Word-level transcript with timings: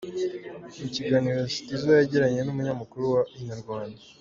Mu 0.81 0.87
kiganiro 0.97 1.39
Styzo 1.55 1.89
yagiranye 1.99 2.39
n’umunyamakuru 2.43 3.03
wa 3.13 3.21
Inyarwanda. 3.37 4.01